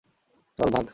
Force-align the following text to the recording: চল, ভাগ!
চল, 0.59 0.69
ভাগ! 0.71 0.85